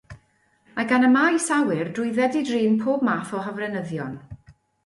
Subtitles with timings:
[0.77, 4.21] Mae gan y maes awyr drwydded i drin pob math o hofrenyddion.